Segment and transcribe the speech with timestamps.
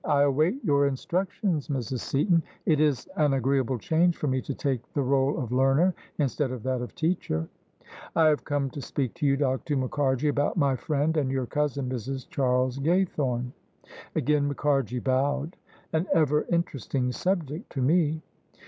[0.17, 1.99] "I await your instructions, Mrs.
[1.99, 2.41] Seaton.
[2.65, 6.63] It is an agreeable change for me to take the role of learner instead of
[6.63, 7.47] that of teacher.""
[8.15, 9.77] I have come to speak to you, Dr.
[9.77, 12.27] Mukharji, about my friend, and your cousiti, Mrs.
[12.29, 13.51] Charles Gaythome."
[14.15, 15.55] Again Mukharji bowed.
[15.93, 18.23] "An ever interesting subject to me."